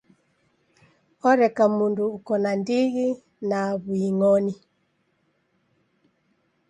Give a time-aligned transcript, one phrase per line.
[1.29, 3.07] Oreka mndu uko na ndighi
[3.49, 4.53] na w'uing'oni.